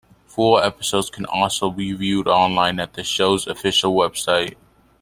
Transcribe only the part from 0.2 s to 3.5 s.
Full episodes can also be viewed online at the show's